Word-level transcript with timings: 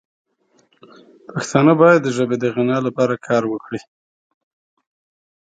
پښتانه 1.33 1.73
باید 1.81 1.99
د 2.03 2.07
ژبې 2.17 2.35
د 2.39 2.45
غنا 2.55 2.77
لپاره 2.87 3.21
کار 3.27 3.43
وکړي. 3.47 3.79